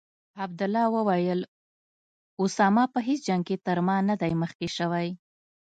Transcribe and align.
عبدالله 0.43 0.85
وویل: 0.95 1.39
اسامه 2.43 2.83
په 2.93 2.99
هیڅ 3.07 3.19
جنګ 3.27 3.43
کې 3.47 3.55
تر 3.67 3.77
ما 3.87 3.97
نه 4.09 4.15
دی 4.21 4.33
مخکې 4.41 4.67
شوی. 4.77 5.07